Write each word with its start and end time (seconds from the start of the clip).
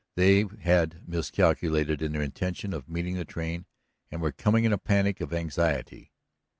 They 0.15 0.45
had 0.61 1.07
miscalculated 1.07 2.01
in 2.01 2.11
their 2.11 2.23
intention 2.23 2.73
of 2.73 2.89
meeting 2.89 3.13
the 3.17 3.23
train, 3.23 3.67
and 4.09 4.19
were 4.19 4.31
coming 4.31 4.63
in 4.63 4.73
a 4.73 4.79
panic 4.79 5.21
of 5.21 5.31
anxiety. 5.31 6.11